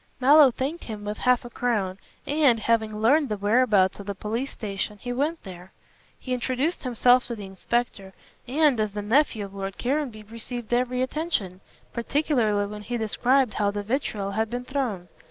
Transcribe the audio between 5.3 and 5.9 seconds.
there.